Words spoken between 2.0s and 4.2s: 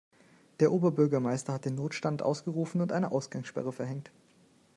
ausgerufen und eine Ausgangssperre verhängt.